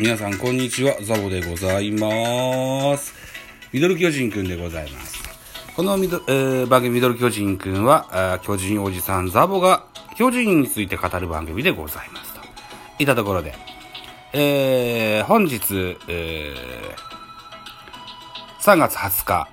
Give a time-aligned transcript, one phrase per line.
[0.00, 0.96] 皆さんこんにちは。
[1.02, 3.12] ザボでございます。
[3.70, 5.22] ミドル巨人くんでございます。
[5.76, 9.84] このミド、えー、番組ミドル巨人くんは巨人おじさんザボが
[10.16, 12.40] 巨人について語る番組でございますと。
[12.98, 13.54] いたところで
[14.32, 19.48] えー、本日、えー、3月20日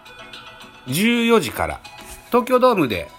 [0.88, 1.82] 14時から
[2.28, 3.10] 東京ドームで、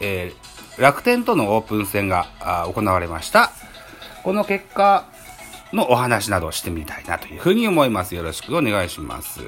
[0.00, 2.28] えー、楽天とのオープン戦が
[2.72, 3.50] 行われました。
[4.22, 5.15] この結果
[5.72, 8.14] のお話などをしてみたいなというふうに思います。
[8.14, 9.40] よろしくお願いします。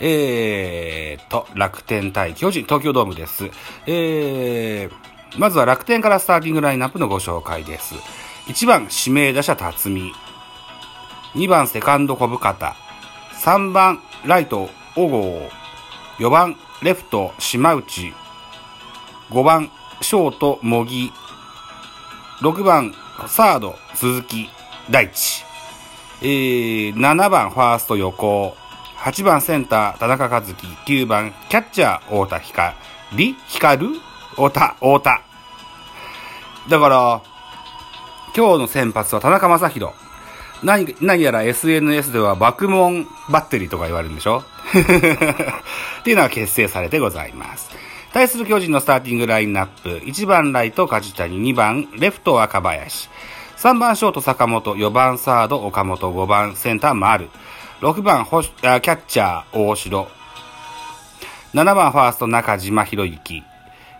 [0.00, 3.50] えーと、楽天対巨人、東京ドームです。
[3.86, 7.94] えー、まずは楽天からスターティングラインナップのご紹介です。
[8.46, 10.12] 1番、指名打者辰巳。
[11.34, 12.76] 2番、セカンド小深田。
[13.44, 15.48] 3番、ライト、小郷。
[16.18, 18.12] 4番、レフト、島内。
[19.30, 21.12] 5番、ショート、茂木。
[22.40, 22.94] 6番、
[23.26, 24.48] サード、鈴木
[24.90, 25.43] 大地。
[26.24, 28.56] えー、7番、ファースト、横。
[28.96, 30.52] 8番、センター、田中和樹。
[30.86, 32.74] 9番、キャッチャー、太田光。
[33.48, 35.20] 光る太田、太田。
[36.70, 37.20] だから、
[38.34, 39.94] 今日の先発は田中将大。
[40.62, 44.42] 何、何やら SNS では爆問バッテリーとか言われるんでしょ？
[46.00, 47.68] っていうのは結成されてございます。
[48.14, 53.10] 対する巨人のスターティングラインナップ、1番ライト梶谷、2番レフト赤林、
[53.56, 57.30] 3番ショート坂本、4番サード岡本、5番センター丸、
[57.80, 60.08] 6番キャッチャー大城、
[61.54, 63.42] 7番ファースト中島博之、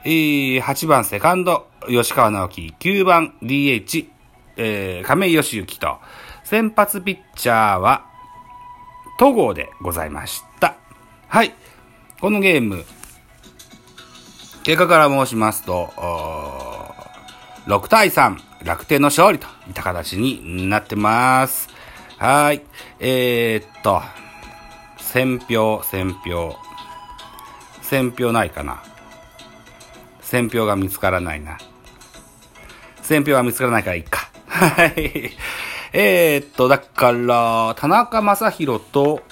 [0.05, 4.06] 8番セカンド吉川直樹、9番 DH、
[4.56, 5.98] えー、亀井義行と、
[6.42, 8.05] 先発ピッチャーは
[9.18, 10.74] 戸郷でございました。
[11.28, 11.55] はい。
[12.20, 12.84] このゲーム、
[14.64, 15.91] 結果から申しますと、
[17.67, 21.69] 6対3、楽天の勝利といった形になってます。
[22.17, 22.63] はい。
[22.98, 24.01] えー、っと、
[24.97, 26.57] 選票、選票。
[27.83, 28.83] 選票ないかな
[30.23, 31.58] 選票が見つからないな。
[33.03, 34.30] 選票が見つからないからいいか。
[34.47, 35.33] はい。
[35.92, 39.23] えー、っと、だから、田中正宏と、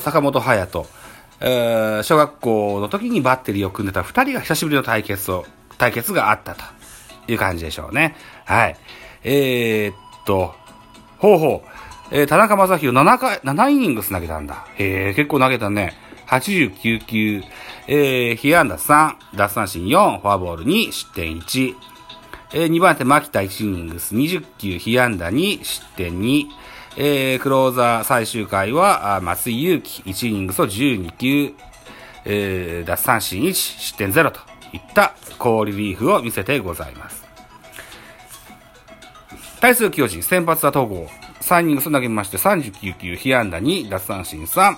[0.00, 5.46] 坂本隼人、小学校の時にバッテリーを組んでた二人が久しぶりの対決を、
[5.78, 6.64] 対決があったと
[7.28, 8.16] いう感じでしょうね。
[8.44, 8.76] はい。
[9.24, 10.54] えー、っと、
[11.18, 11.68] ほうほう。
[12.12, 14.66] えー、田中正宏7回、7イニングス投げたんだ。
[14.76, 15.94] へえ、結構投げたね。
[16.28, 17.42] 89球、
[17.88, 21.74] えー、被安打3、奪三振4、フォアボール2、失点1。
[22.52, 26.46] えー、2番手、牧田1イニングス、20球、被安打2、失点2。
[26.96, 31.52] えー、クローザー最終回は、あ松井裕樹、1イニングスを12球、
[32.24, 34.40] えー、奪三振1、失点0と
[34.72, 37.24] いった好リリーフを見せてございます。
[39.60, 41.08] 対する巨人、先発は東郷、
[41.40, 44.76] 3イニング投げまして39球、被安打2、奪三振3、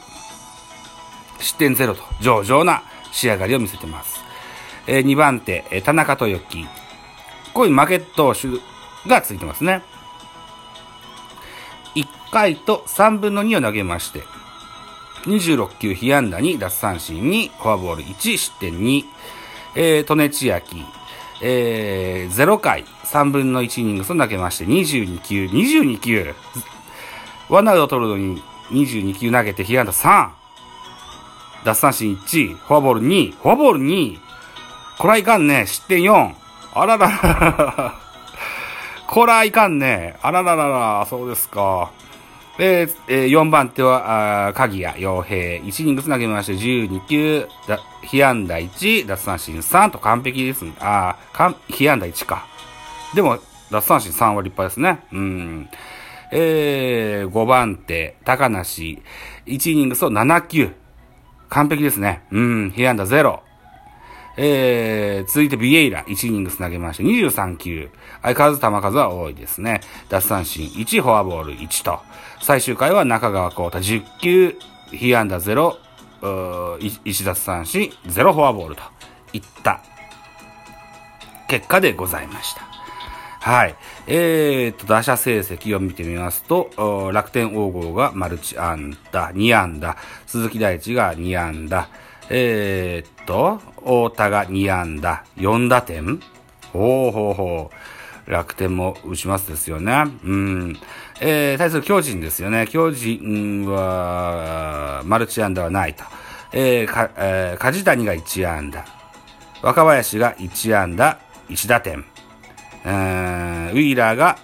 [1.40, 2.82] 失点0と上々な
[3.12, 4.20] 仕上がりを見せてます。
[4.86, 6.66] えー、2番手、えー、田中豊樹、
[7.54, 8.48] こういう負け投手
[9.08, 9.82] がついてますね。
[11.94, 14.22] 1回と3分の2を投げまして、
[15.24, 19.04] 26球被安打2、奪三振2、フォアボール1、失点2、
[19.80, 20.84] えー、利根千秋、
[21.40, 22.84] えー、0回。
[23.04, 26.34] 3分の1イニングス投げまして、22球、22球、
[27.48, 29.30] ワンアウトを取るのに22球。
[29.30, 30.30] 投げて被安打3、
[31.64, 34.18] 奪三振1、フォアボール2、フォアボール2、
[34.98, 36.34] こらいかんね、失点4、
[36.74, 37.94] あららら。
[39.06, 41.92] こらいかんね、あらららら、そうですか。
[42.58, 45.62] で、えー、4番手は、あ鍵谷洋平。
[45.62, 52.46] 1イニングつなげまして、12球、だ、被安打1、奪三振3と完璧ですあかん、被安打1か。
[53.14, 53.38] でも、
[53.70, 55.04] 奪三振3は立派ですね。
[55.12, 55.68] うん。
[56.32, 59.00] えー、5番手、高梨。
[59.46, 60.74] 1イニングスを7球。
[61.48, 62.24] 完璧ですね。
[62.32, 63.47] うん、被安打0。
[64.40, 67.90] えー、続いてビエイラ、1イニングス投げまして、23球。
[68.22, 69.80] 相変わらず球数は多いですね。
[70.08, 71.98] 奪三振1、フォアボール1と。
[72.40, 74.56] 最終回は中川幸太10球、
[74.92, 75.76] 被安打0、
[76.22, 78.82] 1奪三振、0フォアボールと
[79.32, 79.82] いった
[81.48, 82.62] 結果でございました。
[83.40, 83.74] はい。
[84.06, 89.96] えー、と、打者成績を見てみますと、楽天王郷がマルチ安打、2安打、
[90.26, 91.88] 鈴木大地が2安打、
[92.30, 96.20] えー、っと、太田が2安打、4打点
[96.72, 97.70] ほうほうほ
[98.26, 98.30] う。
[98.30, 100.04] 楽天も打ちますですよね。
[100.22, 100.76] うん。
[101.20, 102.66] えー、対する巨人ですよね。
[102.68, 106.04] 巨人は、マルチ安打はないと。
[106.52, 108.84] えー、か、えー、梶谷が1安打。
[109.62, 112.04] 若林が1安打、1打点。
[112.84, 114.38] えー、ウィーラーが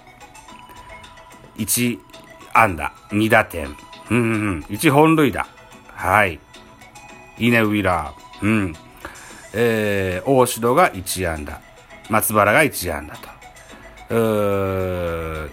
[1.57, 1.99] 1
[2.53, 3.67] 安打、2打点。
[4.09, 4.21] うん、う
[4.55, 5.47] ん、1本塁打。
[5.93, 6.39] はい。
[7.37, 8.45] いいね、ウィラー。
[8.45, 8.75] うん。
[9.53, 11.59] えー、大城が1安打。
[12.09, 13.29] 松原が1安打と。
[14.09, 15.49] うー、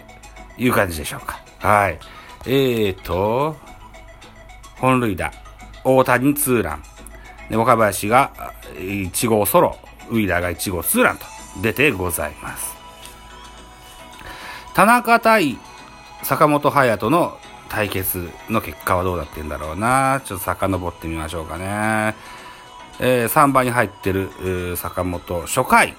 [0.58, 1.40] いう感じでしょうか。
[1.58, 1.98] はい。
[2.46, 3.56] えーと、
[4.76, 5.32] 本塁打。
[5.84, 6.82] 大谷ツーラン。
[7.50, 8.32] で、若林が
[8.74, 9.76] 1号ソロ。
[10.10, 11.24] ウィーラーが1号ツーランと
[11.62, 12.72] 出てございます。
[14.74, 15.58] 田中対
[16.22, 17.38] 坂本勇人の
[17.72, 20.20] 対決の結果はどうなってんだろうな。
[20.26, 22.14] ちょっと遡ってみましょうかね。
[23.00, 25.96] えー、3番に入ってる、坂本初回。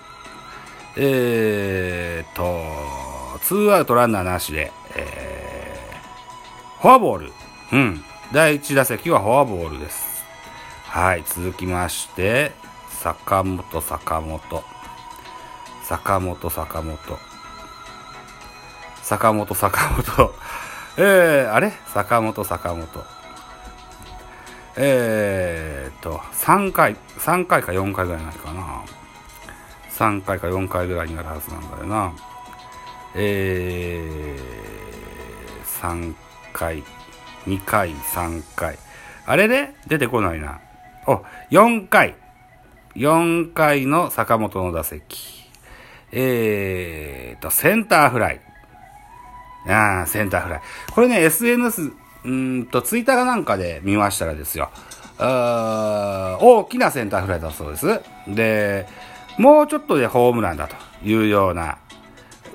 [0.96, 7.34] えーと、ツーアウトランナーなしで、えー、フォアボール。
[7.72, 8.06] うん。
[8.32, 10.24] 第1打席はフォアボールです。
[10.84, 11.24] はい。
[11.26, 12.52] 続きまして、
[12.88, 14.64] 坂本、坂本。
[15.82, 16.98] 坂本、坂本。
[19.02, 20.34] 坂本、坂本。
[20.98, 21.72] えー、あれ？
[21.94, 22.88] 坂本、坂本。
[24.76, 28.84] えーと、3回、3回か4回ぐらいになるかな。
[29.92, 32.14] 3回か4回ぐらいになるはずなんだよな。
[33.16, 36.16] えー、3
[36.54, 36.84] 回、
[37.46, 38.78] 2回、3回。
[39.26, 40.60] あれで出てこないな。
[41.08, 42.16] お、4回。
[42.96, 45.50] 4回の坂本の打席。
[46.12, 48.42] えーと、センターフライ。
[49.68, 50.62] ああ、センターフライ。
[50.92, 51.92] これね、SNS、
[52.26, 54.70] うんと、ツイッターかなんかで見ましたらですよ。
[55.20, 58.02] あ大きなセンターフライだそうです。
[58.28, 58.88] で、
[59.38, 60.76] もうちょっとでホームランだと
[61.06, 61.78] いうような、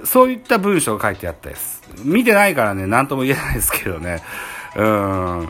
[0.05, 1.83] そういった文章が書いてあったです。
[2.05, 4.23] 見てないからね、なんとも言えないですけどね。
[4.77, 5.49] うん。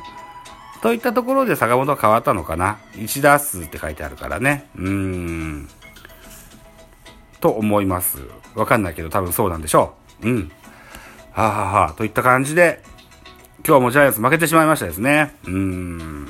[0.81, 4.69] といったところで坂本は変わったのかな？1打数って書いてあるからね。
[4.77, 5.69] うん。
[7.41, 8.19] と思います。
[8.55, 10.29] わかんないけど多分そうなんでしょう。
[10.29, 10.53] うん。
[11.38, 12.82] はあ、ははあ、といった感じで、
[13.64, 15.37] 今日もジャイアンツ負けてしまいましたですね。
[15.44, 16.26] うーん。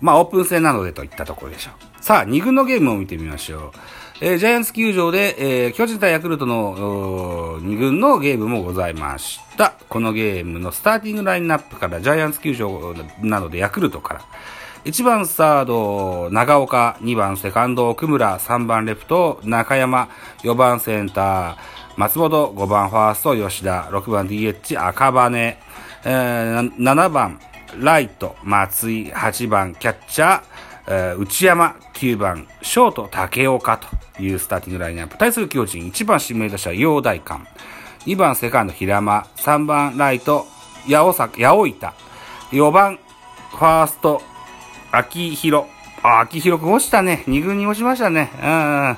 [0.00, 2.02] まあ、オープン戦なのでといったところでしょう。
[2.02, 3.78] さあ、2軍のゲームを見てみましょう。
[4.20, 9.74] えー、ジャイアンツ球場で、えー、巨人対ヤクルトの2軍のゲームもございました。
[9.88, 14.20] このゲームのスターティングラインナップから、ジャイアンツ球場なのでヤクルトから、
[14.84, 20.10] 1番サード、長岡、2番セカンド、奥村、3番レフト、中山、
[20.42, 21.56] 4番センター、
[21.96, 27.40] 松本、5番ファースト、吉田、6番 DH、赤羽、えー、7番、
[27.78, 30.42] ライト、松井、8番、キャッチャー、
[30.88, 35.16] えー、内山、9番、ショート、竹岡というスターティングラインナップ。
[35.16, 37.40] 対する巨人、1番指名打者、陽大館、
[38.04, 40.46] 2番セカンド、平間、3番ライト、
[40.86, 41.94] 八尾坂、八尾板、
[42.52, 42.98] 4番、
[43.50, 44.20] ファースト、
[44.96, 45.66] 秋広。
[46.02, 47.24] あ、秋広くん落ちたね。
[47.26, 48.30] 2軍に落ちましたね。
[48.36, 48.40] うん。
[48.42, 48.96] ま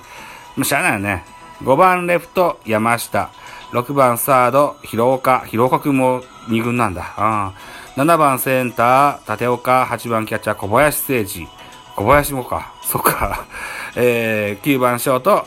[0.60, 1.24] あ、しゃあないよね。
[1.62, 3.30] 5番レフト、山下。
[3.72, 5.40] 6番サード、広岡。
[5.46, 7.14] 広岡くんも2軍なんだ。
[7.16, 7.54] あ
[7.96, 9.84] 7番センター、立岡。
[9.84, 11.48] 8番キャッチャー、小林誠司。
[11.96, 12.74] 小林もか。
[12.82, 13.46] そっか。
[13.96, 15.46] えー、9番ショート、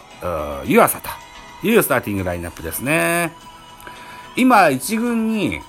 [0.66, 1.10] 湯浅と
[1.68, 3.34] いうスターティングラインナップですね。
[4.36, 5.62] 今、1軍に、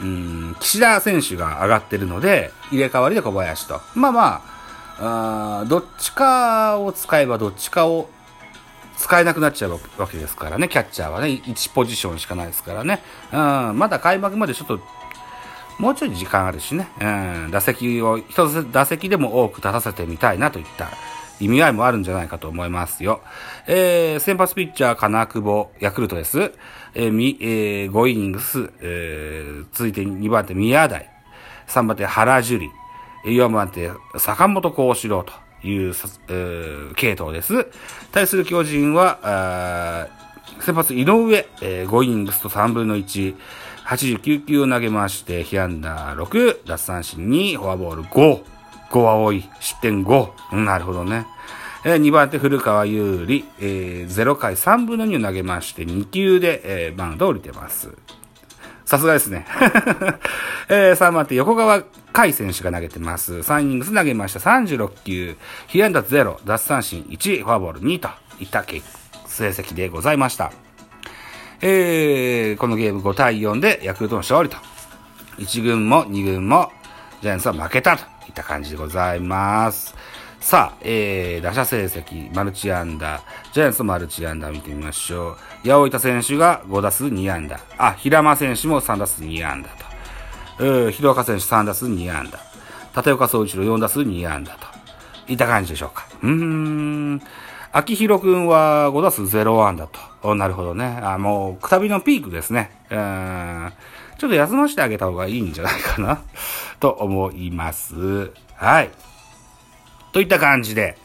[0.00, 3.80] うん、岸田選手が上がってるので、入れ替わりで小林と。
[3.94, 4.42] まあま
[4.98, 8.08] あ、あどっちかを使えばどっちかを
[8.96, 13.02] 使えなくなっちゃうわけですからね、キャッチャーはね、1ポジションしかないですからね。
[13.32, 14.80] うん、まだ開幕までちょっと、
[15.78, 17.04] もうちょい時間あるしね、う
[17.48, 20.88] ん、打席を、一つ打席でも多く立たせてみたいなといった
[21.40, 23.20] 意味合いもあるんじゃないかと思いますよ。
[23.66, 26.52] えー、先発ピッチャー、金久保、ヤクルトです。
[26.94, 31.10] えー、み、えー、5イニングス、えー、続いて2番手、宮台。
[31.68, 32.70] 3番手、原樹里。
[33.24, 35.32] 4番手、坂本幸四郎と
[35.66, 35.94] いう、
[36.28, 37.66] えー、系統です。
[38.12, 40.06] 対する巨人は、あ
[40.60, 43.34] 先発、井上、えー、5イニングスと3分の1。
[43.86, 48.55] 89球を投げまして、被安打6、奪三振2、フォアボール5。
[48.90, 49.48] 5は多い。
[49.60, 50.56] 失点5。
[50.64, 51.26] なるほどね。
[51.84, 57.90] えー、2番手、古川優里、えー、0回3分の2を投げまして、2球で、えー、マウンドを降りてます。
[58.84, 59.46] さすがですね。
[60.68, 63.34] えー、3番手、横川海選手が投げてます。
[63.34, 64.40] 3イニングス投げました。
[64.40, 65.36] 36球、
[65.68, 68.08] 被安打0、奪三振1、フォアボール2と
[68.40, 68.86] いった結
[69.26, 70.52] 成績でございました。
[71.60, 74.56] えー、このゲーム5対4でヤクルトの勝利と。
[75.38, 76.72] 1軍も2軍も
[77.22, 79.94] ジャイアンツは負けたとった感じでございます。
[80.40, 85.30] さあ、えー、打者成績、マルチアンダー、ジャイアンツマルチアンダー見てみましょ
[85.64, 85.68] う。
[85.68, 87.58] 八尾板選手が5打数2安打。
[87.78, 89.74] あ、平間選手も3打数2安打と。
[90.60, 92.38] えー、広岡選手3打数2安打。
[93.00, 94.66] 立岡総一郎4打数2安打と。
[95.28, 96.06] いった感じでしょうか。
[96.22, 97.22] うーん。
[97.72, 99.88] 秋広くんは5打数0安打
[100.22, 100.34] と。
[100.34, 101.00] なるほどね。
[101.02, 102.70] あ、もう、くたびのピークですね。
[102.90, 103.72] うん。
[104.18, 106.20] ちょっと休ませてあげた方がいいんじゃないかな
[106.80, 108.32] と思います。
[108.54, 108.90] はい。
[110.12, 110.96] といった感じで、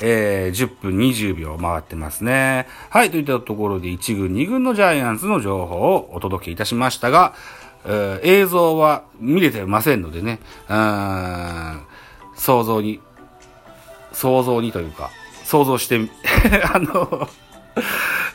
[0.00, 2.66] えー、10分20秒回ってますね。
[2.90, 7.34] はい、といったところで1軍、2軍のジャイアンツの情報をお届けいたしましたが、
[7.84, 11.80] えー、映像は見れてませんのでね、うん、
[12.34, 13.00] 想像に、
[14.12, 15.10] 想像にというか、
[15.44, 16.00] 想像して、
[16.74, 17.28] あの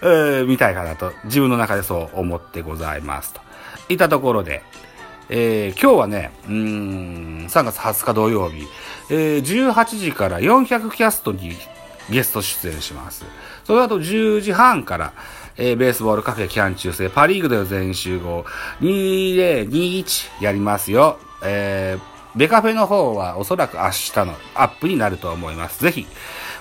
[0.02, 3.42] えー、見たいかなと、自分の中でそう思ってございますと。
[3.94, 4.62] いたところで、
[5.30, 8.68] えー、今日はね、うん、3月20日土曜日、
[9.10, 11.54] えー、18時から400キャストに
[12.10, 13.26] ゲスト出演します。
[13.64, 15.14] その後10時半から、
[15.56, 18.46] えー、ベースボールカフェキャン中世パリーグでの全集合
[18.82, 21.20] 2021やりますよ。
[21.44, 25.82] えー、ベカフェの方はおそらく明日のアップになると思います。
[25.82, 26.08] ぜひ、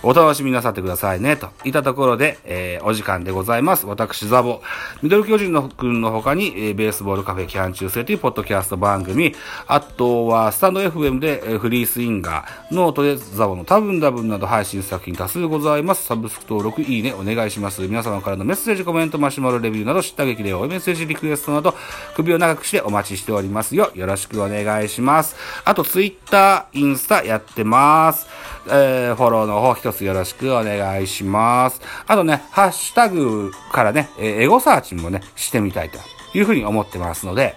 [0.05, 1.37] お楽しみなさってくださいね。
[1.37, 3.87] といったところで、えー、お時間でございます。
[3.87, 4.61] 私、ザボ。
[5.01, 9.33] ミドル巨人のくんの他に、えー、ベースボールカフェキャン中世というポッドキャスト番組、
[9.69, 16.05] あとは、スタンド FM で、えー、フリースインガー、ノートでザボの多分多分など配信作品多数ございます。
[16.05, 17.83] サブスク登録、いいね、お願いします。
[17.83, 21.77] 皆様からのメッセージ、コメント、マシュマロレビューなど、叱咤激励をメッセージ、リクエストなど、
[22.17, 23.93] 首を長くしてお待ちしておりますよ。
[23.95, 25.37] よろしくお願いします。
[25.65, 28.27] あと、ツイッター、インスタやってます。
[28.67, 31.81] えー、フォローの方つよろしくお願いします。
[32.07, 35.99] あとね、ハッシュタグからね、え、エゴサーチもね、してみたいと
[36.35, 37.57] いうふうに思ってますので、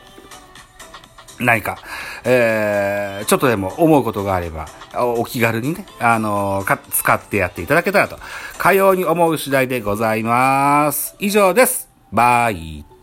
[1.40, 1.78] 何か、
[2.24, 8.18] えー、ちょっとでも思うことがあれば、お気軽にね、あのー、使ってやっていただけたらと、
[8.58, 11.16] かように思う次第でございます。
[11.20, 11.90] 以上です。
[12.12, 12.95] バイ